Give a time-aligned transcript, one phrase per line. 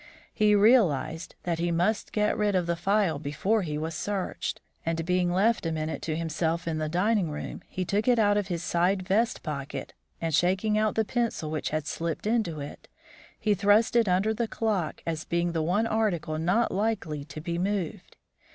[0.33, 5.05] He realised that he must get rid of the phial before he was searched, and,
[5.05, 8.47] being left a minute to himself in the dining room, he took it out of
[8.47, 12.87] his side vest pocket, and, shaking out the pencil which had slipped into it,
[13.39, 17.59] he thrust it under the clock as being the one article not likely to be
[17.59, 18.17] moved.